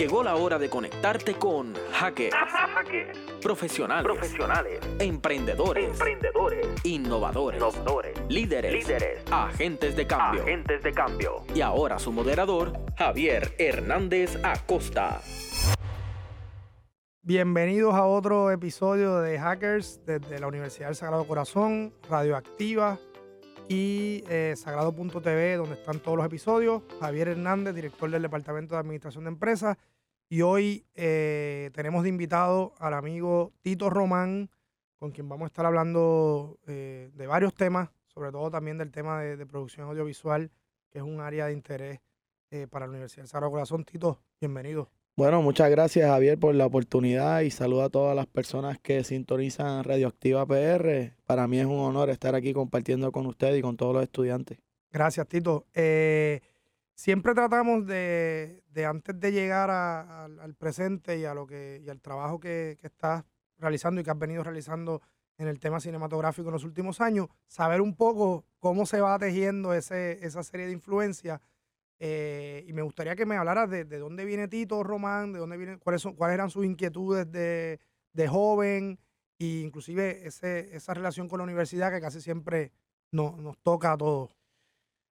[0.00, 2.34] Llegó la hora de conectarte con hackers,
[3.42, 10.40] profesionales, profesionales, emprendedores, emprendedores, innovadores, innovadores, líderes, líderes, agentes de cambio.
[10.40, 11.44] agentes de cambio.
[11.54, 15.20] Y ahora su moderador, Javier Hernández Acosta.
[17.20, 22.98] Bienvenidos a otro episodio de Hackers desde la Universidad del Sagrado Corazón, Radioactiva
[23.70, 26.82] y eh, Sagrado.tv, donde están todos los episodios.
[27.00, 29.76] Javier Hernández, director del Departamento de Administración de Empresas.
[30.32, 34.48] Y hoy eh, tenemos de invitado al amigo Tito Román,
[34.96, 39.20] con quien vamos a estar hablando eh, de varios temas, sobre todo también del tema
[39.20, 40.52] de, de producción audiovisual,
[40.88, 41.98] que es un área de interés
[42.52, 43.84] eh, para la Universidad del Sagrado Corazón.
[43.84, 44.88] Tito, bienvenido.
[45.16, 49.82] Bueno, muchas gracias Javier por la oportunidad y saludo a todas las personas que sintonizan
[49.82, 51.12] Radioactiva PR.
[51.26, 54.58] Para mí es un honor estar aquí compartiendo con usted y con todos los estudiantes.
[54.92, 55.66] Gracias, Tito.
[55.74, 56.40] Eh,
[57.00, 61.88] siempre tratamos de, de antes de llegar a- al, presente y a lo que y
[61.88, 63.24] al trabajo que, que estás
[63.56, 65.00] realizando y que has venido realizando
[65.38, 69.72] en el tema cinematográfico en los últimos años, saber un poco cómo se va tejiendo
[69.72, 71.40] ese, esa serie de influencias.
[71.98, 75.56] Eh, y me gustaría que me hablaras de, de dónde viene Tito Román, de dónde
[75.56, 77.80] viene, cuáles son, cuáles eran sus inquietudes de,
[78.12, 78.98] de joven,
[79.38, 82.72] e inclusive ese, esa relación con la universidad que casi siempre
[83.10, 84.39] no- nos toca a todos.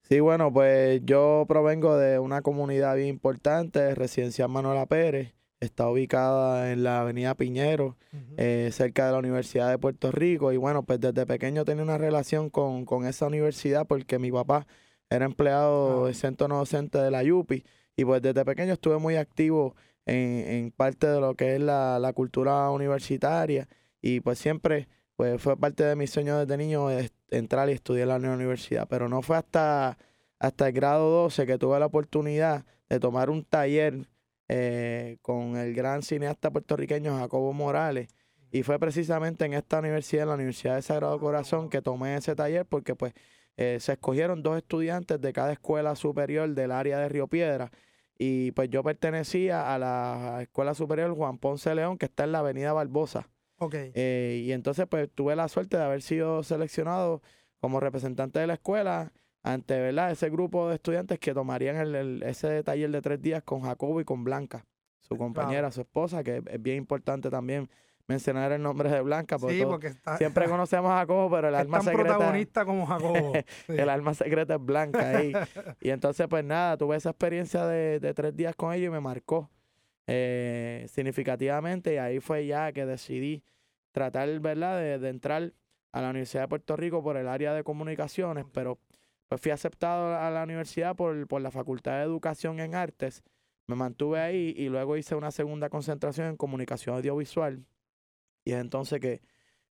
[0.09, 5.35] Sí, bueno, pues yo provengo de una comunidad bien importante, Residencial Manuela Pérez.
[5.61, 7.97] Está ubicada en la avenida Piñero,
[8.37, 10.53] eh, cerca de la Universidad de Puerto Rico.
[10.53, 14.67] Y bueno, pues desde pequeño tenía una relación con, con esa universidad porque mi papá
[15.09, 17.65] era empleado del centro no docente de la YUPI.
[17.97, 20.17] Y pues desde pequeño estuve muy activo en,
[20.49, 23.69] en parte de lo que es la, la cultura universitaria.
[24.01, 28.09] Y pues siempre pues fue parte de mi sueño desde niño es- entrar y estudiar
[28.11, 28.87] en la universidad.
[28.89, 29.99] Pero no fue hasta,
[30.39, 34.07] hasta el grado 12 que tuve la oportunidad de tomar un taller
[34.49, 38.09] eh, con el gran cineasta puertorriqueño Jacobo Morales.
[38.51, 42.35] Y fue precisamente en esta universidad, en la Universidad de Sagrado Corazón, que tomé ese
[42.35, 43.15] taller porque pues
[43.57, 47.71] eh, se escogieron dos estudiantes de cada escuela superior del área de Río Piedra.
[48.19, 52.41] Y pues yo pertenecía a la Escuela Superior Juan Ponce León, que está en la
[52.41, 53.29] Avenida Barbosa.
[53.65, 53.75] Ok.
[53.95, 57.23] Eh, y entonces pues tuve la suerte de haber sido seleccionado
[57.61, 59.13] como representante de la escuela
[59.45, 60.11] ante ¿verdad?
[60.11, 64.01] ese grupo de estudiantes que tomarían el, el- ese taller de tres días con Jacobo
[64.01, 64.67] y con Blanca,
[65.01, 67.69] su compañera, su esposa, que es bien importante también
[68.09, 71.55] mencionar el nombre de Blanca, porque, Sí, porque está, siempre conocemos a Jacobo, pero el
[71.57, 72.17] alma secreta...
[72.17, 73.33] protagonista como Jacobo.
[73.67, 73.73] Sí.
[73.79, 75.33] El alma secreta es blanca ahí.
[75.81, 79.01] Y entonces, pues nada, tuve esa experiencia de, de tres días con ellos y me
[79.01, 79.49] marcó
[80.07, 81.95] eh, significativamente.
[81.95, 83.43] Y ahí fue ya que decidí
[83.93, 85.53] tratar, ¿verdad?, de, entrar
[85.93, 88.79] a la Universidad de Puerto Rico por el área de comunicaciones, pero
[89.29, 93.23] pues fui aceptado a la universidad por, por la Facultad de Educación en Artes.
[93.67, 97.65] Me mantuve ahí y luego hice una segunda concentración en comunicación audiovisual.
[98.45, 99.23] Y es entonces que,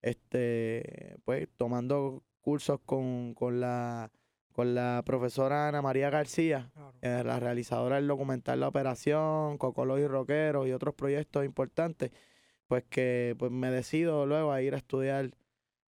[0.01, 4.11] este, pues, tomando cursos con, con la
[4.51, 6.71] con la profesora Ana María García.
[7.01, 12.11] Eh, la realizadora del documental La Operación, Cocolos y Rockeros y otros proyectos importantes,
[12.67, 15.31] pues que pues me decido luego a ir a estudiar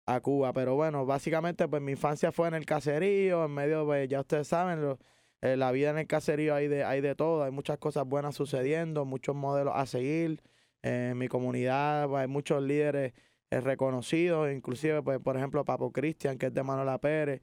[0.07, 0.53] a Cuba.
[0.55, 4.49] Pero bueno, básicamente pues mi infancia fue en el caserío, en medio, pues ya ustedes
[4.49, 4.97] saben,
[5.43, 8.35] eh, la vida en el caserío hay de, hay de todo, hay muchas cosas buenas
[8.35, 10.43] sucediendo, muchos modelos a seguir.
[10.83, 13.13] Eh, en mi comunidad pues, hay muchos líderes
[13.51, 17.43] reconocidos, inclusive pues por ejemplo Papo Cristian, que es de Manuela Pérez.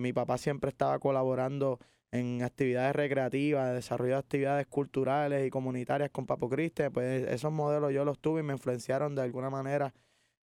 [0.00, 1.78] Mi papá siempre estaba colaborando
[2.18, 6.92] en actividades recreativas, desarrollo de actividades culturales y comunitarias con Papo Cristian.
[6.92, 9.92] Pues esos modelos yo los tuve y me influenciaron de alguna manera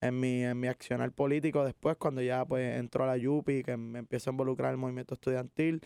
[0.01, 3.77] en mi, en mi accionar político después, cuando ya pues entró a la YUPI, que
[3.77, 5.81] me empiezo a involucrar en el movimiento estudiantil.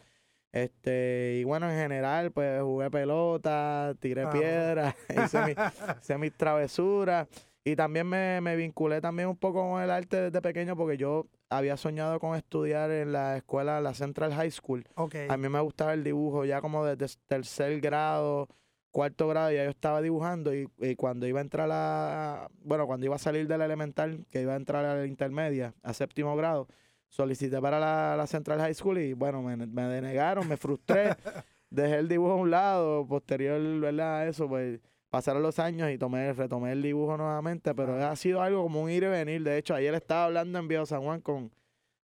[0.52, 4.30] Este, y bueno, en general, pues jugué pelota, tiré Ah.
[4.32, 4.96] piedras,
[5.32, 5.56] hice, mi-
[6.02, 7.28] hice mis travesuras.
[7.68, 11.28] Y también me, me vinculé también un poco con el arte desde pequeño porque yo
[11.50, 14.86] había soñado con estudiar en la escuela, la Central High School.
[14.96, 15.16] Ok.
[15.28, 18.48] A mí me gustaba el dibujo ya como desde tercer grado,
[18.90, 23.06] cuarto grado, ya yo estaba dibujando y, y cuando iba a entrar a, bueno, cuando
[23.06, 26.38] iba a salir de la elemental, que iba a entrar a la intermedia, a séptimo
[26.38, 26.70] grado,
[27.10, 31.18] solicité para la, la Central High School y bueno, me, me denegaron, me frustré,
[31.70, 34.20] dejé el dibujo a un lado, posterior, ¿verdad?
[34.20, 38.42] A eso, pues pasaron los años y tomé, retomé el dibujo nuevamente, pero ha sido
[38.42, 39.44] algo como un ir y venir.
[39.44, 41.52] De hecho, ayer estaba hablando en Viejo San Juan con,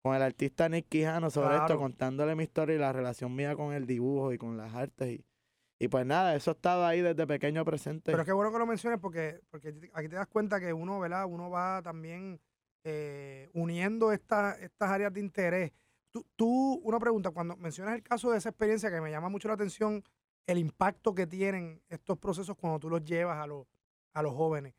[0.04, 1.66] con el artista Nick Quijano sobre Claro.
[1.66, 5.10] esto, contándole mi historia y la relación mía con el dibujo y con las artes.
[5.20, 5.26] Y,
[5.80, 8.12] y pues nada, eso estaba ahí desde pequeño presente.
[8.12, 11.00] Pero es que bueno que lo menciones porque, porque aquí te das cuenta que uno,
[11.00, 11.26] ¿verdad?
[11.28, 12.40] Uno va también
[12.84, 15.72] eh, uniendo estas estas áreas de interés.
[16.12, 19.48] Tú, tú, una pregunta, cuando mencionas el caso de esa experiencia que me llama mucho
[19.48, 20.04] la atención,
[20.48, 23.66] el impacto que tienen estos procesos cuando tú los llevas a los,
[24.14, 24.74] a los jóvenes.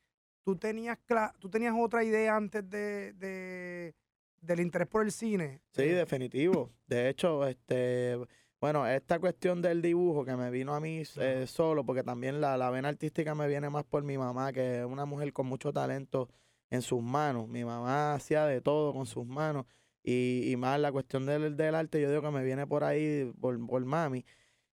[0.45, 0.99] ¿Tú tenías,
[1.39, 3.95] ¿Tú tenías otra idea antes de, de,
[4.41, 5.61] del interés por el cine?
[5.71, 6.71] Sí, Eh, definitivo.
[6.87, 8.19] De hecho, este,
[8.61, 12.57] bueno, esta cuestión del dibujo que me vino a mí eh, solo, porque también la,
[12.57, 15.73] la vena artística me viene más por mi mamá, que es una mujer con mucho
[15.73, 16.29] talento
[16.71, 17.47] en sus manos.
[17.49, 19.67] Mi mamá hacía de todo con sus manos.
[20.03, 23.33] Y, y más la cuestión del, del arte, yo digo que me viene por ahí,
[23.41, 24.25] por, por mami.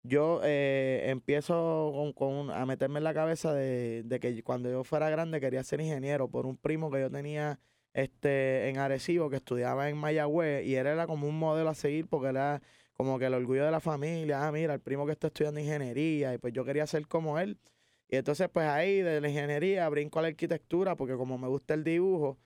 [0.06, 4.84] Yo eh, empiezo con, con- a meterme en la cabeza de, de que cuando yo
[4.84, 7.58] fuera grande quería ser ingeniero por un primo que yo tenía
[7.94, 12.06] este, en Arecibo que estudiaba en Mayagüez y él era como un modelo a seguir
[12.06, 12.60] porque era
[12.92, 14.46] como que el orgullo de la familia.
[14.46, 17.58] Ah, mira, el primo que está estudiando ingeniería y pues yo quería ser como él.
[18.08, 21.72] Y entonces pues ahí de la ingeniería brinco a la arquitectura porque como me gusta
[21.74, 22.38] el dibujo,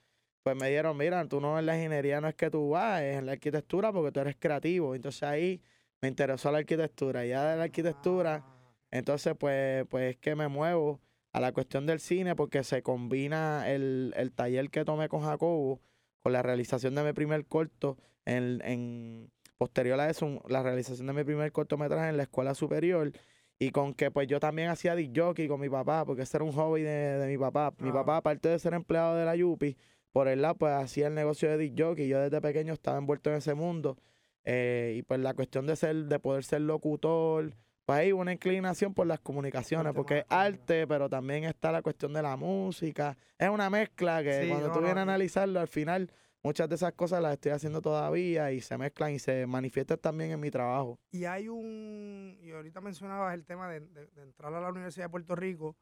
[0.42, 3.16] pues me dieron, mira, tú no en la ingeniería no es que tú vas, es
[3.18, 4.94] en la arquitectura porque tú eres creativo.
[4.94, 5.60] Entonces ahí
[6.00, 7.24] me interesó la arquitectura.
[7.26, 8.44] Ya de la arquitectura...
[8.46, 8.54] Ah,
[8.90, 11.00] Entonces, pues, pues es que me muevo
[11.32, 15.80] a la cuestión del cine porque se combina el, el taller que tomé con Jacobo
[16.20, 21.12] con la realización de mi primer corto en, en posterior a eso, la realización de
[21.12, 23.12] mi primer cortometraje en la escuela superior
[23.58, 26.44] y con que pues yo también hacía disc jockey con mi papá porque ese era
[26.44, 27.74] un hobby de, de mi papá.
[27.80, 27.92] Mi Ah.
[27.92, 29.76] papá, aparte de ser empleado de la Yupi,
[30.12, 32.08] por el lado pues hacía el negocio de disc jockey.
[32.08, 33.98] Yo desde pequeño estaba envuelto en ese mundo
[34.44, 37.54] eh, y pues la cuestión de ser, de poder ser locutor,
[37.84, 41.82] pues hay una inclinación por las comunicaciones, Por porque es arte, pero también está la
[41.82, 43.16] cuestión de la música.
[43.38, 46.12] Es una mezcla que Sí, cuando no, tú no, vienes a analizarlo, al final
[46.42, 50.30] muchas de esas cosas las estoy haciendo todavía y se mezclan y se manifiestan también
[50.32, 50.98] en mi trabajo.
[51.10, 55.06] Y hay un, y ahorita mencionabas el tema de, de- de entrar a la Universidad
[55.06, 55.76] de Puerto Rico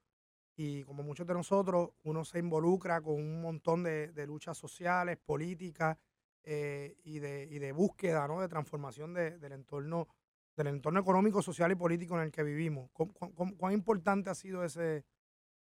[0.57, 5.19] y como muchos de nosotros, uno se involucra con un montón de, de luchas sociales,
[5.19, 5.99] políticas
[6.47, 8.41] eh, y, de, y de búsqueda, ¿no?
[8.41, 10.09] De transformación de- del entorno
[10.57, 12.91] del entorno económico, social y político en el que vivimos.
[12.93, 15.05] ¿Cuán, importante ha sido ese?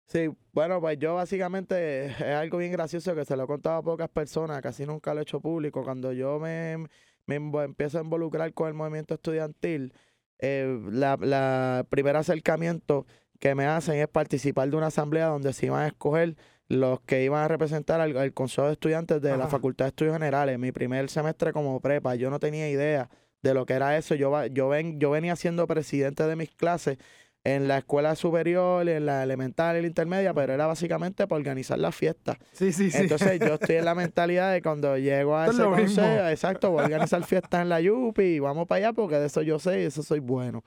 [0.06, 3.82] Sí, bueno, pues yo básicamente es algo bien gracioso que se lo he contado a
[3.84, 5.84] pocas personas, casi nunca lo he hecho público.
[5.84, 6.86] Cuando yo me,
[7.26, 9.92] me empiezo a involucrar con el movimiento estudiantil,
[10.38, 13.08] eh, la, la primer acercamiento
[13.40, 17.24] que me hacen es participar de una asamblea donde se iban a escoger los que
[17.24, 19.48] iban a representar al, al Consejo de Estudiantes de la.
[19.48, 20.58] Facultad de Estudios Generales.
[20.60, 23.10] Mi primer semestre como prepa, yo no tenía idea
[23.42, 24.16] de lo que era eso.
[24.16, 26.98] Yo, yo, ven, yo venía siendo presidente de mis clases
[27.44, 31.78] en la escuela superior, en la elemental y la intermedia, pero era básicamente para organizar
[31.78, 32.40] la fiesta.
[32.54, 32.98] Sí, sí, sí.
[32.98, 35.76] Entonces yo estoy en la mentalidad de cuando llego a ese mismo.
[35.76, 39.28] consejo, exacto, voy a organizar fiestas en la Yupi y vamos para allá porque de
[39.28, 40.64] eso yo sé y eso soy bueno.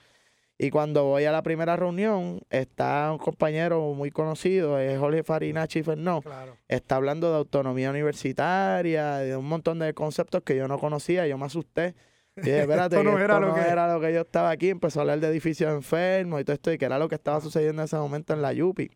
[0.61, 5.85] Y cuando voy a la primera reunión, está un compañero muy conocido, es Jorge Farinachi
[5.85, 6.57] Fernó, claro.
[6.67, 11.39] está hablando de autonomía universitaria, de un montón de conceptos que yo no conocía, yo
[11.39, 11.95] me asusté.
[12.37, 14.21] Y dije, espérate, Esto no que era esto lo no que- era lo que yo
[14.23, 14.71] estaba aquí.
[14.71, 17.41] Empezó a hablar de edificios enfermos y todo esto, y que era lo que estaba
[17.41, 18.91] sucediendo en ese momento en la Yupi.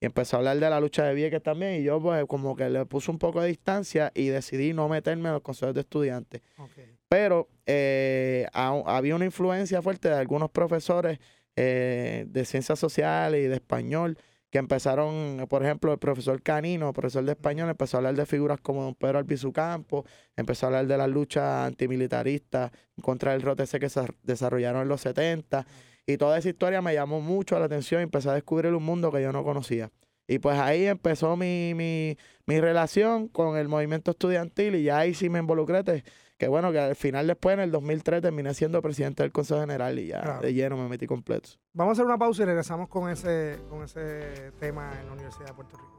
[0.00, 2.68] Y empezó a hablar de la lucha de Vieques también, y yo pues como que
[2.70, 6.40] le puse un poco de distancia y decidí no meterme en los consejos de estudiantes.
[6.58, 6.70] Ok.
[7.14, 11.20] Pero eh, había una influencia fuerte de algunos profesores
[11.54, 14.18] eh, de ciencias sociales y de español
[14.50, 18.58] que empezaron, por ejemplo, el profesor Canino, profesor de español, empezó a hablar de figuras
[18.60, 23.78] como don Pedro Albizu Campos, empezó a hablar de las luchas antimilitaristas contra el ROTC
[23.78, 25.64] que se desarrollaron en los 70.
[26.08, 29.12] Y toda esa historia me llamó mucho la atención y empecé a descubrir un mundo
[29.12, 29.92] que yo no conocía.
[30.26, 32.16] Y pues ahí empezó mi, mi,
[32.46, 35.84] mi relación con el movimiento estudiantil y ya ahí sí me involucré.
[35.84, 36.02] te-
[36.38, 39.96] que bueno, que al final después en el 2003 terminé siendo presidente del Consejo General
[39.98, 40.40] y ya Claro.
[40.40, 41.50] de lleno me metí completo.
[41.72, 45.46] Vamos a hacer una pausa y regresamos con ese, con ese tema en la Universidad
[45.48, 45.90] de Puerto Rico.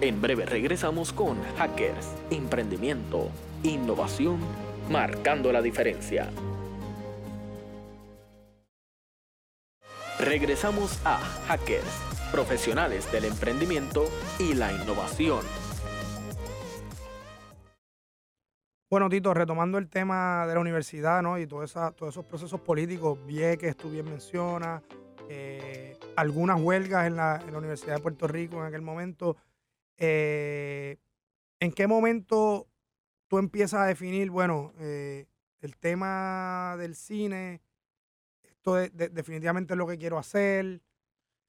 [0.00, 3.28] En breve regresamos con Hackers, Emprendimiento,
[3.62, 4.38] Innovación,
[4.90, 6.28] marcando la diferencia.
[10.18, 11.18] Regresamos a
[11.48, 11.84] Hackers,
[12.30, 14.04] profesionales del emprendimiento
[14.38, 15.40] y la innovación.
[18.92, 21.38] Bueno, Tito, retomando el tema de la universidad, ¿no?
[21.38, 24.82] Y todo esa- todos esos procesos políticos, Vieques, tú bien mencionas,
[25.30, 29.38] eh, algunas huelgas en la, Universidad de Puerto Rico en aquel momento.
[29.96, 30.98] Eh,
[31.58, 32.68] ¿En qué momento
[33.28, 35.24] tú empiezas a definir, bueno, eh,
[35.62, 37.62] el tema del cine,
[38.42, 40.82] esto de- definitivamente es lo que quiero hacer?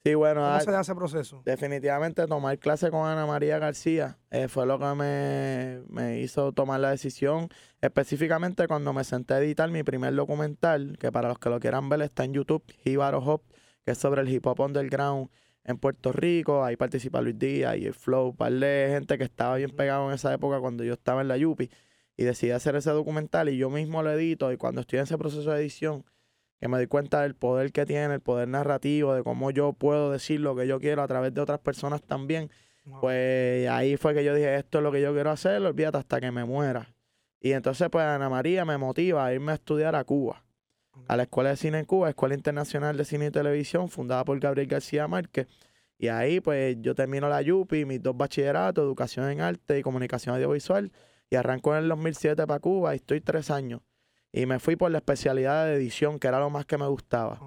[0.05, 1.41] Sí, bueno, ¿Cómo ah, se da ese proceso?
[1.45, 6.81] definitivamente tomar clase con Ana María García eh, fue lo que me, me hizo tomar
[6.81, 7.47] la decisión,
[7.79, 11.87] específicamente cuando me senté a editar mi primer documental, que para los que lo quieran
[11.87, 13.43] ver está en YouTube, Jíbaro Hop,
[13.85, 15.29] que es sobre el hip hop underground
[15.63, 19.55] en Puerto Rico, ahí participa Luis Díaz y el Flow, par de gente que estaba
[19.55, 21.69] bien pegado en esa época cuando yo estaba en la Yupi,
[22.17, 25.17] y decidí hacer ese documental y yo mismo lo edito, y cuando estoy en ese
[25.17, 26.03] proceso de edición,
[26.63, 30.11] que me doy cuenta del poder que tiene, el poder narrativo, de cómo yo puedo
[30.11, 32.49] decir lo que yo quiero a través de otras personas también,
[32.85, 33.01] Wow.
[33.01, 36.21] pues ahí fue que yo dije, esto es lo que yo quiero hacer, olvídate hasta
[36.21, 36.87] que me muera.
[37.41, 40.45] Y entonces pues Ana María me motiva a irme a estudiar a Cuba,
[41.09, 44.39] a la Escuela de Cine en Cuba, Escuela Internacional de Cine y Televisión, fundada por
[44.39, 45.47] Gabriel García Márquez.
[45.97, 50.33] Y ahí pues yo termino la YUPI, mis dos bachilleratos, Educación en Arte y Comunicación
[50.35, 50.93] Audiovisual,
[51.29, 53.81] y arranco en el 2007 para Cuba y estoy tres años.
[54.33, 57.39] Y me fui por la especialidad de edición, que era lo más que me gustaba.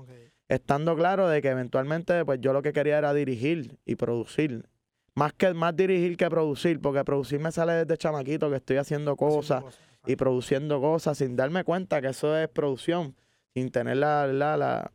[0.49, 4.69] Estando claro de que eventualmente pues yo lo que quería era dirigir y producir.
[5.17, 9.17] Más que más dirigir que producir, porque producir me sale desde chamaquito que estoy haciendo
[9.17, 13.17] cosas Haciendo y produciendo cosas sin darme cuenta que eso es producción,
[13.55, 14.93] sin tener la, la, la,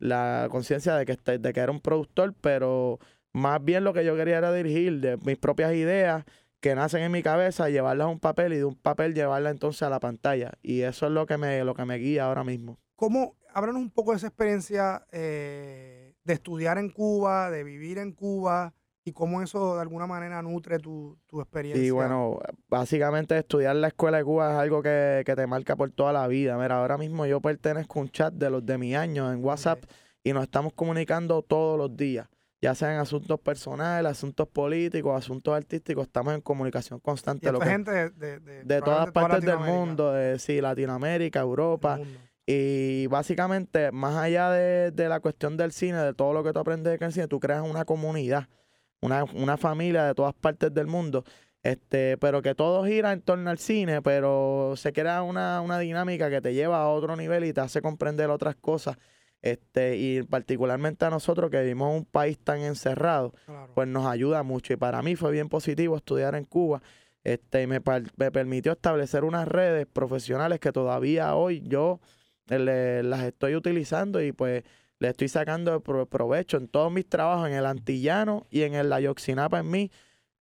[0.00, 2.98] la conciencia de que, este- de que era un productor, pero
[3.32, 6.24] más bien lo que yo quería era dirigir de mis propias ideas
[6.60, 9.82] que nacen en mi cabeza, llevarlas a un papel y de un papel llevarlas entonces
[9.82, 10.52] a la pantalla.
[10.62, 12.78] Y eso es lo que me, lo que me guía ahora mismo.
[12.96, 18.12] ¿Cómo, háblanos un poco de esa experiencia eh, de estudiar en Cuba, de vivir en
[18.12, 21.82] Cuba y cómo eso de alguna manera nutre tu, tu experiencia?
[21.82, 22.38] Y bueno,
[22.68, 26.26] básicamente estudiar la escuela de Cuba es algo que, que te marca por toda la
[26.28, 26.58] vida.
[26.58, 29.82] Mira, ahora mismo yo pertenezco a un chat de los de mi año en WhatsApp
[30.22, 32.28] y nos estamos comunicando todos los días,
[32.62, 37.46] ya sean asuntos personales, asuntos políticos, asuntos artísticos, estamos en comunicación Y constante.
[37.46, 40.60] esto Lo que- gente de, de, de- de todas toda partes del mundo, de sí,
[40.60, 41.98] Latinoamérica, Europa.
[42.46, 46.58] Y básicamente, más allá de, de la cuestión del cine, de todo lo que tú
[46.58, 48.48] aprendes en el cine, tú creas una comunidad,
[49.00, 51.24] una, una familia de todas partes del mundo,
[51.62, 56.28] este, pero que todo gira en torno al cine, pero se crea una, una dinámica
[56.28, 58.96] que te lleva a otro nivel y te hace comprender otras cosas.
[59.42, 63.72] Este, y particularmente a nosotros que vivimos en un país tan encerrado, Claro.
[63.74, 64.72] pues nos ayuda mucho.
[64.72, 66.82] Y para mí fue bien positivo estudiar en Cuba.
[67.24, 67.80] Este, y me,
[68.16, 72.00] me permitió establecer unas redes profesionales que todavía hoy yo
[72.48, 74.64] eh, le- las estoy utilizando y pues
[74.98, 78.88] le estoy sacando pro- provecho en todos mis trabajos, en el Antillano y en el
[78.90, 79.90] La Yoxinapa en mí.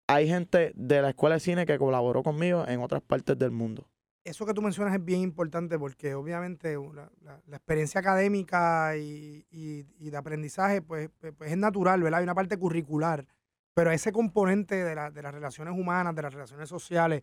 [0.08, 3.88] Hay gente de la Escuela de Cine que colaboró conmigo en otras partes del mundo.
[4.26, 9.84] Eso que tú mencionas es bien importante porque obviamente la, la- experiencia académica y, y-
[10.10, 12.20] de aprendizaje pues, pues- pues es natural, ¿verdad?
[12.20, 13.28] Hay una parte curricular,
[13.76, 17.22] pero ese componente de, la- de las relaciones humanas, de las relaciones sociales,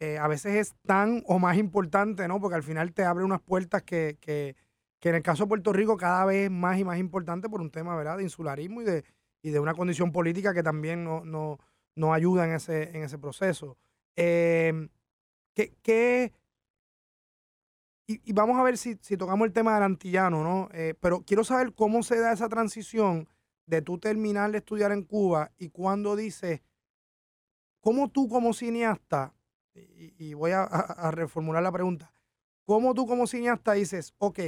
[0.00, 2.40] eh, a veces es tan o más importante, ¿no?
[2.40, 4.56] Porque al final te abre unas puertas que, que-
[5.00, 7.60] que en el caso de Puerto Rico cada vez es más y más importante por
[7.62, 8.18] un tema, ¿verdad?
[8.18, 9.04] De insularismo y de,
[9.42, 11.58] y de una condición política que también no, no,
[11.96, 13.76] no ayuda en ese, en ese proceso.
[14.16, 14.88] Em,
[15.58, 16.32] ¿Qué, qué-
[18.06, 20.68] y, y vamos a ver si, si tocamos el tema del antillano, ¿no?
[20.72, 23.28] Eh, pero quiero saber cómo se da esa transición
[23.66, 26.62] de tú terminar de estudiar en Cuba y cuando dices,
[27.80, 29.34] ¿cómo tú como cineasta,
[29.74, 32.12] y, y voy a, a- a reformular la pregunta,
[32.64, 34.38] ¿cómo tú como cineasta dices, ok,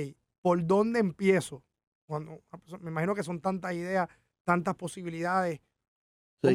[0.41, 1.65] ¿por dónde empiezo?
[2.07, 2.41] Cuando,
[2.81, 4.09] me imagino que son tantas ideas,
[4.45, 5.59] tantas posibilidades.
[6.41, 6.49] Sí.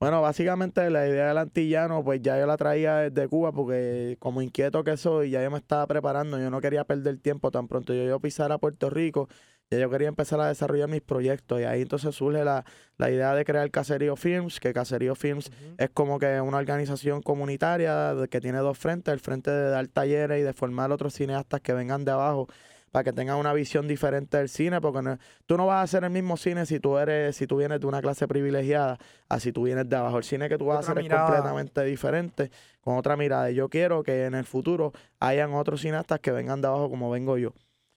[0.00, 4.42] Bueno, básicamente la idea del antillano, pues ya yo la traía desde Cuba porque como
[4.42, 7.94] inquieto que soy, ya yo me estaba preparando, yo no quería perder tiempo tan pronto.
[7.94, 9.28] Yo, yo pisara a Puerto Rico,
[9.70, 11.60] ya yo quería empezar a desarrollar mis proyectos.
[11.60, 12.66] Y ahí entonces surge la,
[12.98, 18.14] la idea de crear Caserío Films, que Caserío Films es como que una organización comunitaria
[18.30, 21.72] que tiene dos frentes, el frente de dar talleres y de formar otros cineastas que
[21.72, 22.48] vengan de abajo
[22.94, 26.04] para que tengan una visión diferente del cine, porque no- tú no vas a hacer
[26.04, 28.98] el mismo cine si tú eres, si tú vienes de una clase privilegiada,
[29.28, 30.18] a si tú vienes de abajo.
[30.18, 31.24] El cine que tú vas a hacer mirada.
[31.24, 33.50] es completamente diferente, con otra mirada.
[33.50, 37.10] Y yo quiero que en el futuro hayan otros cineastas que vengan de abajo como
[37.10, 37.52] vengo yo.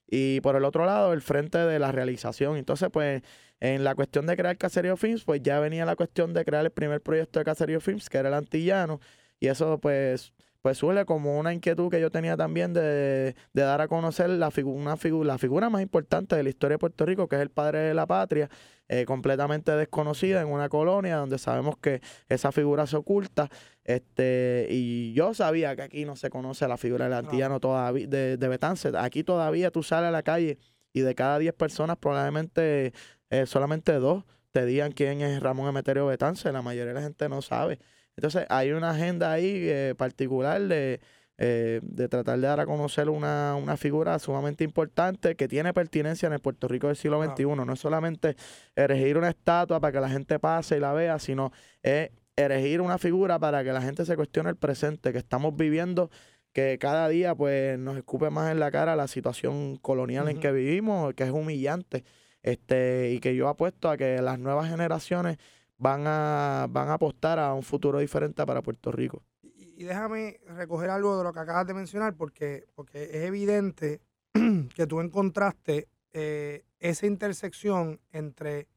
[0.09, 2.57] Y por el otro lado, el frente de la realización.
[2.57, 3.21] Entonces, pues,
[3.59, 6.71] en la cuestión de crear Caserío Films, pues ya venía la cuestión de crear el
[6.71, 8.99] primer proyecto de Caserío Films, que era el Antillano.
[9.39, 10.33] Y eso, pues,
[10.67, 14.49] pues surge como una inquietud que yo tenía también de, de dar a conocer la,
[14.51, 17.41] figu- una figu- la figura más importante de la historia de Puerto Rico, que es
[17.41, 18.49] el padre de la patria,
[18.89, 23.49] eh, completamente desconocida en una colonia donde sabemos que esa figura se oculta.
[23.85, 28.35] Este, y yo sabía que aquí no se conoce la figura del antillano todavía, de,
[28.35, 28.91] de Betance.
[28.97, 30.57] Aquí todavía tú sales a la calle
[30.91, 32.91] y de cada 10 personas probablemente
[33.29, 36.51] eh, solamente dos te digan quién es Ramón Emeterio Betance.
[36.51, 37.79] La mayoría de la gente no sabe.
[38.17, 40.99] Entonces hay una agenda ahí eh, particular de,
[41.37, 46.25] eh, de tratar de dar a conocer una, una figura sumamente importante que tiene pertinencia
[46.25, 47.23] en el Puerto Rico del siglo.
[47.23, 47.45] XXI.
[47.45, 48.35] No es solamente
[48.75, 51.51] erigir una estatua para que la gente pase y la vea, sino
[51.83, 56.09] es erigir una figura para que la gente se cuestione el presente que estamos viviendo,
[56.53, 60.51] que cada día pues nos escupe más en la cara la situación colonial en que
[60.51, 62.03] vivimos, que es humillante,
[62.41, 65.37] este, y que yo apuesto a que las nuevas generaciones
[65.77, 69.23] van a, van a apostar a un futuro diferente para Puerto Rico.
[69.43, 74.01] Y, déjame recoger algo de lo que acabas de mencionar, porque, porque es evidente
[74.75, 78.67] que tú encontraste eh, esa intersección entre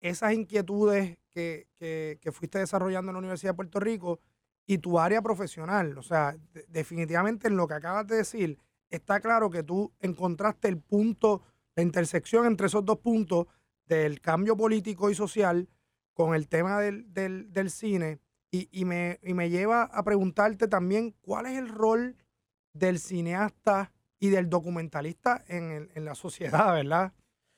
[0.00, 4.20] esas inquietudes que, que, fuiste desarrollando en la Universidad de Puerto Rico
[4.66, 5.96] y tu área profesional.
[5.98, 10.68] O sea, de- definitivamente en lo que acabas de decir, está claro que tú encontraste
[10.68, 11.42] el punto,
[11.76, 13.46] la intersección entre esos dos puntos
[13.86, 15.68] del cambio político y social
[16.20, 18.18] con el tema del, del- del cine.
[18.52, 22.16] Y, y me, y me lleva a preguntarte también cuál es el rol
[22.74, 27.12] del cineasta y del documentalista en, el- en la sociedad, ¿verdad?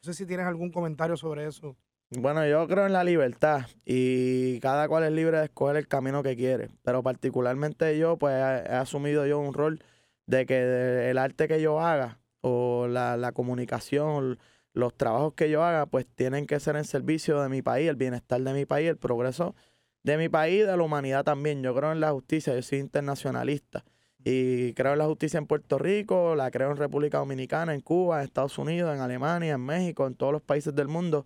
[0.05, 1.77] No sé si tienes algún comentario sobre eso.
[2.11, 6.23] Bueno, yo creo en la libertad y cada cual es libre de escoger el camino
[6.23, 9.83] que quiere, pero particularmente yo pues he, asumido yo un rol
[10.27, 14.39] de que el arte que yo haga o la, la comunicación,
[14.73, 17.97] los trabajos que yo haga pues tienen que ser en servicio de mi país, el
[17.97, 19.55] bienestar de mi país, el progreso
[20.03, 21.63] de mi país y de la humanidad también.
[21.63, 23.85] Yo creo en la justicia, yo soy internacionalista
[24.25, 28.19] y creo en la justicia en Puerto Rico, la creo en República Dominicana, en Cuba,
[28.19, 31.25] en Estados Unidos, en Alemania, en México, en todos los países del mundo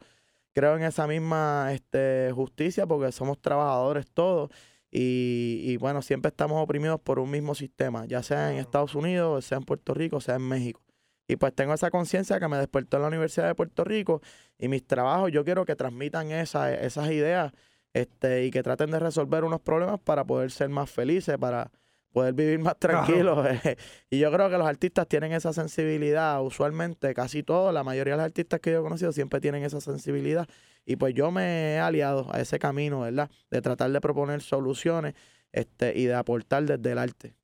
[0.57, 4.51] creo en esa misma este, justicia porque somos trabajadores todos
[4.91, 8.59] y, y, bueno, siempre estamos oprimidos por un mismo sistema, ya sea en.
[8.59, 10.81] Estados Unidos, sea en Puerto Rico, sea en México.
[11.29, 14.21] Y pues tengo esa conciencia que me despertó en la Universidad de Puerto Rico
[14.59, 17.53] y mis trabajos yo quiero que transmitan esa, esas ideas
[17.93, 21.71] este, y que traten de resolver unos problemas para poder ser más felices, para
[22.13, 23.05] poder vivir más Claro.
[23.05, 23.47] tranquilos.
[24.11, 28.19] y yo creo que los artistas tienen esa sensibilidad, usualmente casi todos, la mayoría de
[28.19, 30.47] los artistas que yo he conocido siempre tienen esa sensibilidad.
[30.85, 33.29] Y pues yo me he aliado a ese camino, ¿verdad?
[33.51, 35.15] De tratar de proponer soluciones
[35.53, 37.35] este, y de aportar desde el arte.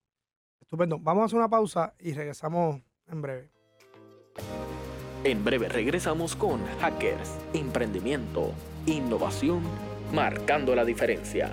[0.61, 0.99] Estupendo.
[1.01, 3.51] Vamos a hacer una pausa y regresamos en breve.
[5.25, 8.53] En breve regresamos con Hackers, Emprendimiento,
[8.87, 9.63] Innovación,
[10.13, 11.53] Marcando la Diferencia.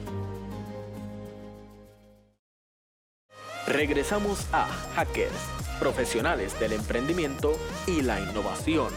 [3.67, 5.31] Regresamos a Hackers,
[5.79, 7.53] Profesionales del Emprendimiento
[7.85, 8.87] y la Innovación.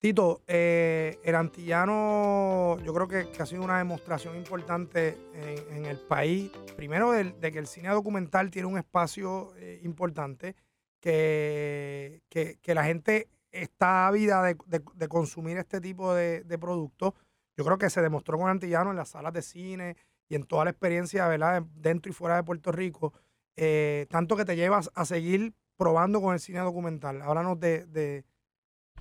[0.00, 6.52] Tito, eh, el antillano yo creo que, ha sido una demostración importante en, el país.
[6.76, 10.54] Primero, de, que el cine documental tiene un espacio eh, importante,
[11.00, 12.22] que,
[12.64, 17.14] la gente está ávida de, de- consumir este tipo de, productos.
[17.56, 19.96] Yo creo que se demostró con Antillano en las salas de cine
[20.28, 21.64] y en toda la experiencia, ¿verdad?
[21.74, 23.14] Dentro y fuera de Puerto Rico.
[23.56, 27.20] eh, tanto que te llevas a seguir probando con el cine documental.
[27.22, 28.24] Háblanos de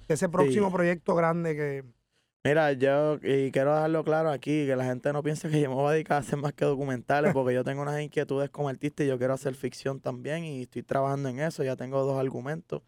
[0.07, 1.83] ese próximo proyecto grande que...
[2.43, 5.75] Mira, yo y quiero dejarlo claro aquí, que la gente no piense que yo me
[5.75, 9.03] voy a dedicar a hacer más que documentales, porque yo tengo unas inquietudes como artista
[9.03, 11.63] y yo quiero hacer ficción también y estoy trabajando en eso.
[11.63, 12.83] Ya tengo dos argumentos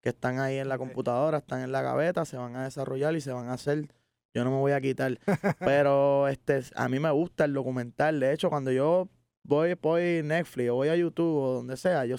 [0.00, 3.20] que están ahí en la computadora, están en la gaveta, se van a desarrollar y
[3.20, 3.86] se van a hacer.
[4.34, 5.18] Yo no me voy a quitar.
[5.60, 8.18] Pero este, a mí me gusta el documental.
[8.18, 9.08] De hecho, cuando yo
[9.44, 12.16] voy, voy Netflix o voy a YouTube o donde sea, yo,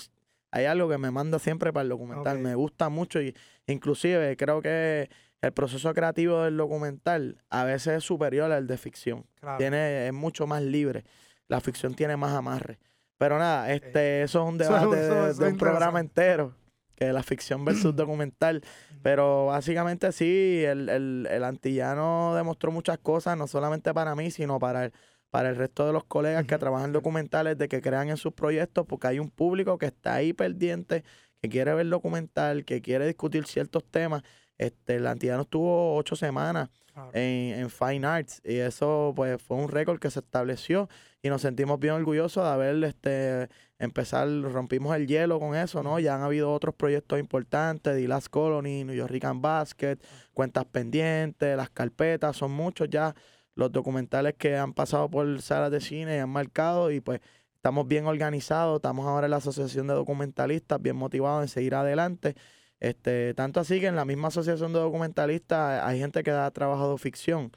[0.56, 2.40] hay algo que me manda siempre para el documental.
[2.40, 3.36] Me gusta mucho y
[3.68, 5.10] inclusive creo que
[5.42, 9.26] el proceso creativo del documental a veces es superior al de ficción.
[9.42, 9.58] Claro.
[9.58, 11.04] Tiene, es mucho más libre.
[11.50, 12.80] La ficción tiene más amarre.
[13.18, 16.56] Pero nada, este, eso es un debate de, un programa entero,
[16.96, 18.64] que la ficción versus documental.
[19.04, 24.58] Pero básicamente sí, el, el, el antillano demostró muchas cosas, no solamente para mí, sino
[24.58, 24.94] para el,
[25.36, 28.86] para el resto de los colegas que trabajan documentales, de que crean en sus proyectos,
[28.88, 31.04] porque hay un público que está ahí pendiente,
[31.42, 34.24] que quiere ver documental, que quiere discutir ciertos temas.
[34.58, 37.10] Este, el antillano estuvo ocho semanas claro.
[37.12, 40.88] en, en Fine Arts y eso pues fue un récord que se estableció
[41.22, 46.00] y nos sentimos bien orgullosos de haber este empezar, rompimos el hielo con eso, ¿no?
[46.00, 49.98] Ya han habido otros proyectos importantes, The Last Colony, New York Rican Basket,
[50.34, 53.14] Cuentas Pendientes, Las Carpetas, son muchos ya
[53.56, 57.22] los documentales que han pasado por salas de cine y han marcado y pues
[57.56, 62.36] estamos bien organizados, estamos ahora en la Asociación de Documentalistas, bien motivados en seguir adelante.
[62.80, 66.98] Este, tanto así que en la misma asociación de documentalistas hay gente que ha trabajado
[66.98, 67.52] ficción,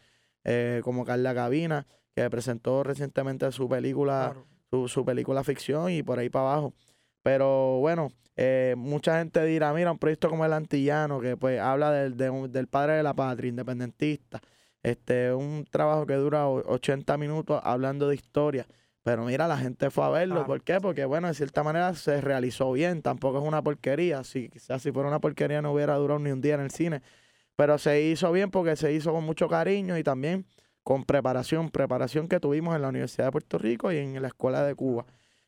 [0.45, 4.47] eh, como Carla Gavina, que presentó recientemente su película, claro.
[4.71, 6.75] su, su película ficción y por ahí para abajo.
[7.23, 11.91] Pero bueno, eh, mucha gente dirá, mira, un proyecto como El Antillano, que pues habla
[11.91, 14.41] del, de del padre de la patria, independentista.
[14.83, 18.67] Este, un trabajo que dura o- 80 minutos hablando de historia.
[19.03, 20.45] Pero mira, la gente fue a verlo.
[20.47, 20.81] ¿Por qué?
[20.81, 23.01] Porque, bueno, de cierta manera se realizó bien.
[23.03, 24.23] Tampoco es una porquería.
[24.25, 27.01] Si quizás si fuera una porquería no hubiera durado ni un día en el cine.
[27.57, 30.47] Pero se hizo bien porque se hizo con mucho cariño y también
[30.83, 31.71] con preparación.
[31.71, 35.07] Preparación que tuvimos en la Universidad de Puerto Rico y en la Escuela de Cuba.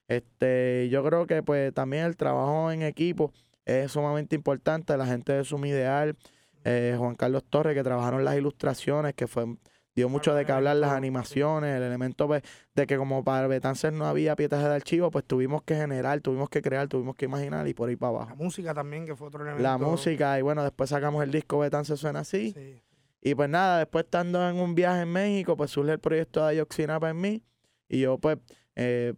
[0.09, 3.33] Este, yo creo que pues también el trabajo en equipo
[3.64, 4.97] es sumamente importante.
[4.97, 6.16] La gente de Suma Ideal,
[6.64, 9.46] eh, Juan Carlos Torres, que trabajaron las ilustraciones, que fue
[9.94, 12.42] dio mucho de que hablar las animaciones, el elemento pues,
[12.75, 16.49] de que como para Betances no había pietaje de archivo, pues tuvimos que generar, tuvimos
[16.49, 18.31] que crear, tuvimos que imaginar y por ahí para abajo.
[18.31, 19.62] La música también, que fue otro elemento.
[19.62, 22.53] La música, y bueno, después sacamos el disco Betances suena así.
[22.53, 22.83] Sí.
[23.23, 26.51] Y pues nada, después estando en un viaje en México, pues surge el proyecto de
[26.51, 27.42] Ayoxinapa en mí.
[27.88, 28.38] Y yo pues
[28.77, 29.14] eh,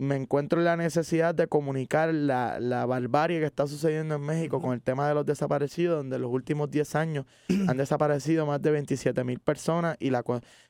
[0.00, 4.60] me encuentro en la necesidad de comunicar la, la barbarie que está sucediendo en México
[4.60, 7.26] con el tema de los desaparecidos, donde en los últimos 10 años
[7.68, 10.24] han desaparecido más de 27 mil personas y la,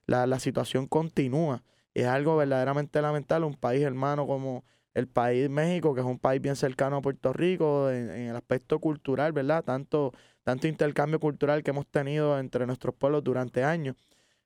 [0.07, 1.63] la, la situación continúa.
[1.95, 4.65] Es algo verdaderamente lamentable, un país hermano como
[4.95, 8.37] el país México, que es un país bien cercano a Puerto Rico en, en el
[8.37, 9.65] aspecto cultural, ¿verdad?
[9.65, 10.13] Tanto,
[10.43, 13.97] tanto intercambio cultural que hemos tenido entre nuestros pueblos durante años.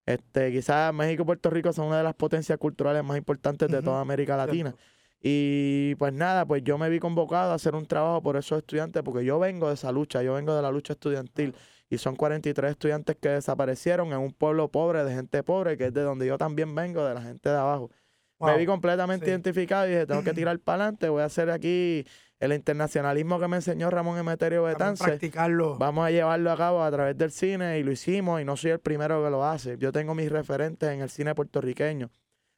[0.06, 3.82] Este, quizás México y Puerto Rico son una de las potencias culturales más importantes de
[3.82, 4.70] toda América Latina.
[4.70, 4.94] Cierto.
[5.26, 9.02] Y pues nada, pues yo me vi convocado a hacer un trabajo por esos estudiantes,
[9.02, 11.54] porque yo vengo de esa lucha, yo vengo de la lucha estudiantil.
[11.88, 15.94] Y son 43 estudiantes que desaparecieron en un pueblo pobre, de gente pobre, que es
[15.94, 17.90] de donde yo también vengo, de la gente de abajo.
[18.38, 19.30] Me vi completamente sí.
[19.30, 22.04] identificado y dije, tengo que tirar para adelante, voy a hacer aquí
[22.40, 25.04] el internacionalismo que me enseñó Ramón Emeterio Betance.
[25.04, 25.78] practicarlo.
[25.78, 28.72] Vamos a llevarlo a cabo a través del cine y lo hicimos y no soy
[28.72, 29.78] el primero que lo hace.
[29.78, 32.10] Yo tengo mis referentes en el cine puertorriqueño.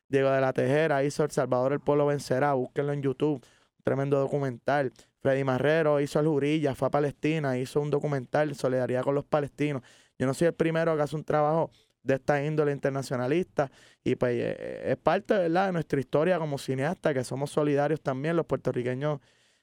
[0.09, 4.19] Diego de la Tejera hizo El Salvador el Pueblo Vencerá, búsquenlo en YouTube, un tremendo
[4.19, 4.93] documental.
[5.21, 9.83] Freddy Marrero hizo El Jurilla, fue a Palestina, hizo un documental, Solidaridad con los Palestinos.
[10.19, 11.71] Yo no soy el primero que hace un trabajo
[12.03, 13.71] de esta índole internacionalista
[14.05, 15.67] y pues eh, es parte ¿verdad?
[15.67, 19.21] de nuestra historia como cineasta que somos solidarios también los puertorriqueños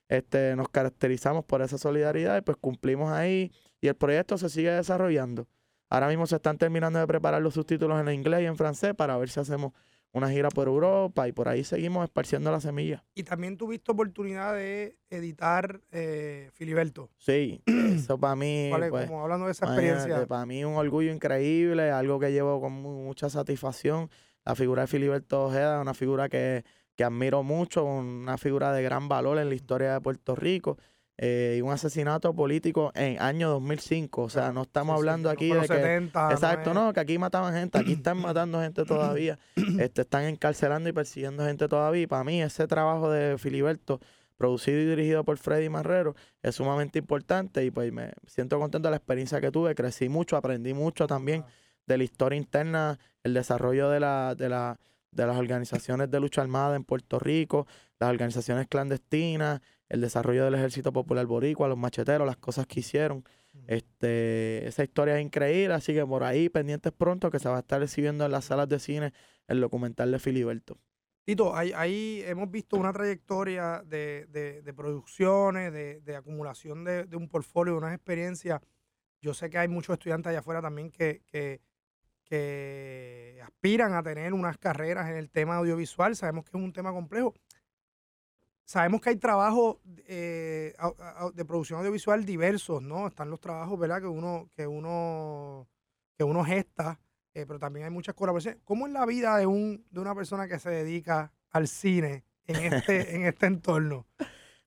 [0.08, 4.70] este, nos caracterizamos por esa solidaridad y pues cumplimos ahí y el proyecto se sigue
[4.70, 5.46] desarrollando.
[5.90, 9.16] Ahora mismo se están terminando de preparar los subtítulos en inglés y en francés para
[9.16, 9.72] ver si hacemos
[10.12, 13.04] una gira por Europa y por ahí seguimos esparciendo la semilla.
[13.16, 17.10] Y también tuviste oportunidad de editar eh, Filiberto.
[17.18, 18.90] Sí, eso para mí, ¿Cuál es?
[18.90, 20.26] pues, como hablando de esa experiencia.
[20.26, 24.08] para mí un orgullo increíble, algo que llevo con mu- mucha satisfacción.
[24.44, 26.64] La figura de Filiberto Ojeda es una figura que,
[26.96, 30.78] que admiro mucho, una figura de gran valor en la historia de Puerto Rico.
[31.16, 34.22] eh, y un asesinato político en año 2005.
[34.22, 35.66] O sea, no estamos Sí, hablando aquí de que...
[35.68, 39.38] 70, Exacto, no, que aquí mataban gente, aquí están matando gente todavía,
[39.78, 42.02] este, están encarcelando y persiguiendo gente todavía.
[42.02, 44.00] Y para mí ese trabajo de Filiberto,
[44.36, 48.90] producido y dirigido por Freddy Marrero, es sumamente importante y pues me siento contento de
[48.90, 51.44] la experiencia que tuve, crecí mucho, aprendí mucho también
[51.86, 54.80] de la historia interna, el desarrollo de, la, de, la,
[55.14, 57.66] de las organizaciones de lucha armada en Puerto Rico,
[57.98, 63.24] las organizaciones clandestinas, el desarrollo del Ejército Popular Boricua, los macheteros, las cosas que hicieron.
[63.68, 67.60] Este, esa historia es increíble, así que por ahí pendientes pronto que se va a
[67.60, 69.12] estar exhibiendo en las salas de cine
[69.46, 70.78] el documental de Filiberto.
[71.24, 77.04] Tito, ahí, ahí hemos visto una trayectoria de, de- de producciones, de, de acumulación de,
[77.04, 78.60] de un portfolio, de unas experiencias.
[79.22, 81.60] Yo sé que hay muchos estudiantes allá afuera también que, que,
[82.24, 86.16] que aspiran a tener unas carreras en el tema audiovisual.
[86.16, 87.34] Sabemos que es un tema complejo.
[88.64, 90.74] Sabemos que hay trabajos eh,
[91.34, 93.06] de producción audiovisual diversos, ¿no?
[93.06, 94.00] Están los trabajos, ¿verdad?
[94.00, 95.68] Que uno, que uno,
[96.16, 96.98] que uno gesta,
[97.34, 98.60] eh, pero también hay muchas colaboraciones.
[98.64, 102.72] ¿Cómo es la vida de un, de una persona que se dedica al cine en
[102.72, 104.06] este, en este entorno?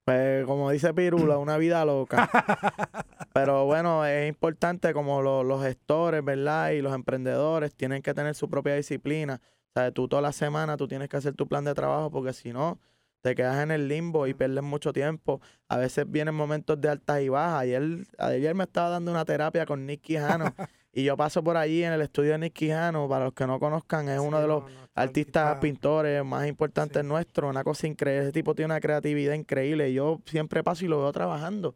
[0.06, 2.30] Pues como dice Pirula, una vida loca.
[3.40, 6.72] Pero bueno, es importante como lo- los gestores, ¿verdad?
[6.72, 9.42] Y los emprendedores tienen que tener su propia disciplina.
[9.70, 12.34] O sea, tú toda la semana tú tienes que hacer tu plan de trabajo porque
[12.34, 12.80] si no,
[13.22, 15.40] te quedas en el limbo y pierdes mucho tiempo.
[15.68, 17.62] A veces vienen momentos de altas y bajas.
[17.62, 17.84] Ayer,
[18.18, 20.46] ayer me estaba dando una terapia con Nick Quijano
[20.94, 23.08] y yo paso por allí en el estudio de Nick Quijano.
[23.10, 26.48] Para los que no conozcan, es uno de los no, no, artistas, artista- pintores más
[26.48, 27.08] importantes Sí.
[27.08, 28.24] nuestros, una cosa increíble.
[28.24, 29.94] Ese tipo tiene una creatividad increíble.
[29.94, 31.76] Yo siempre paso y lo veo trabajando.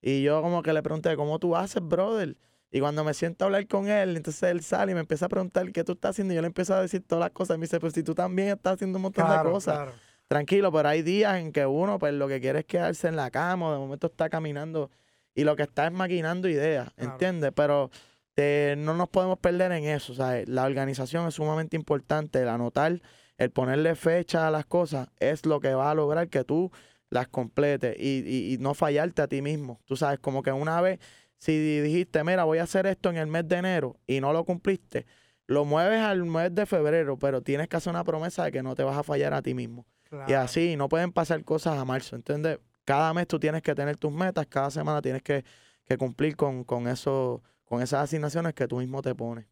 [0.00, 2.36] Y yo como que le pregunté, ¿cómo tú haces, brother?
[2.70, 5.28] Y cuando me siento a hablar con él, entonces él sale y me empieza a
[5.28, 6.34] preguntar qué tú estás haciendo.
[6.34, 7.56] Y yo le empiezo a decir todas las cosas.
[7.56, 9.74] Y me dice, pues si tú también estás haciendo un montón Claro, de cosas.
[9.74, 9.92] claro.
[10.28, 13.30] Tranquilo, pero hay días en que uno, pues lo que quiere es quedarse en la
[13.30, 14.90] cama, o de momento está caminando
[15.34, 17.12] y lo que está es maquinando ideas, Claro.
[17.12, 17.52] ¿entiendes?
[17.56, 17.90] Pero
[18.36, 22.48] eh, no nos podemos perder en eso, o sea, la organización es sumamente importante, el
[22.48, 23.00] anotar,
[23.38, 26.70] el ponerle fecha a las cosas es lo que va a lograr que tú
[27.10, 29.80] las completes y, y- y no fallarte a ti mismo.
[29.86, 30.98] Tú sabes, como que una vez,
[31.38, 34.44] si dijiste, mira, voy a hacer esto en el mes de enero y no lo
[34.44, 35.06] cumpliste,
[35.46, 38.74] lo mueves al mes de febrero, pero tienes que hacer una promesa de que no
[38.74, 39.86] te vas a fallar a ti mismo.
[40.28, 42.58] Y así, no pueden pasar cosas a marzo, ¿entiendes?
[42.84, 45.44] Cada mes tú tienes que tener tus metas, cada semana tienes que,
[45.84, 49.46] que cumplir con, con, eso, con esas asignaciones que tú mismo te pones.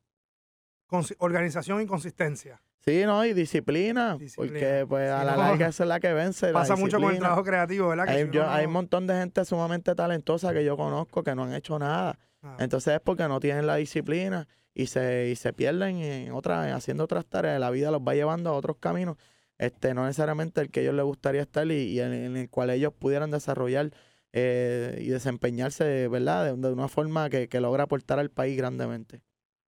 [0.89, 2.63] Consi- organización y consistencia.
[2.87, 4.53] Sí, no, y disciplina, Disciplina.
[4.53, 5.39] porque pues a la no.
[5.43, 6.47] larga esa es la que vence.
[6.47, 8.05] la Pasa mucho con el trabajo creativo, ¿verdad?
[8.05, 11.35] Que Hay, si yo- hay un montón de gente sumamente talentosa que yo conozco que
[11.35, 12.17] no han hecho nada.
[12.43, 16.73] Ah, Entonces es porque no tienen la disciplina y se, y se pierden en otras,
[16.73, 17.59] haciendo otras tareas.
[17.59, 19.17] La vida los va llevando a otros caminos,
[19.59, 22.71] este, no necesariamente el que ellos les gustaría estar y, y en, en el cual
[22.71, 23.91] ellos pudieran desarrollar
[24.33, 26.45] eh, y desempeñarse, ¿verdad?
[26.55, 29.23] De, de una forma que, que logra aportar al país grandemente.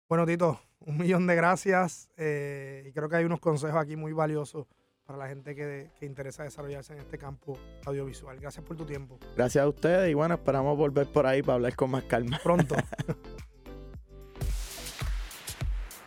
[0.09, 2.09] Bueno, Tito, un millón de gracias.
[2.17, 4.67] eh, y creo que hay unos consejos aquí muy valiosos
[5.05, 8.39] para la gente que, que interesa desarrollarse en este campo audiovisual.
[8.39, 9.19] Gracias por tu tiempo.
[9.37, 12.39] Gracias a ustedes y bueno, esperamos volver por ahí para hablar con más calma.
[12.43, 12.77] Pronto.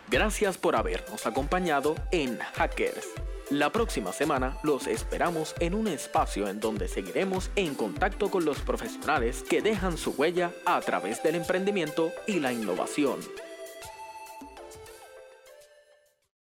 [0.09, 3.07] Gracias por habernos acompañado en Hackers.
[3.49, 8.59] La próxima semana los esperamos en un espacio en donde seguiremos en contacto con los
[8.61, 13.19] profesionales que dejan su huella a través del emprendimiento y la innovación.